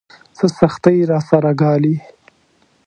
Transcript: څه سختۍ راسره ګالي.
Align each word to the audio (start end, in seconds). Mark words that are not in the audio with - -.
څه 0.37 0.45
سختۍ 0.59 0.97
راسره 1.11 1.51
ګالي. 1.61 1.95